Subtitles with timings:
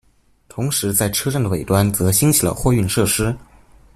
[0.49, 3.37] 同时在车站的北端则兴起了货运设施。